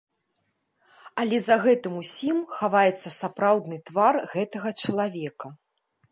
Але 1.23 1.37
за 1.41 1.57
гэтым 1.65 1.93
усім 2.01 2.37
хаваецца 2.61 3.09
сапраўдны 3.17 3.77
твар 3.89 4.13
гэтага 4.33 4.69
чалавека. 4.87 5.47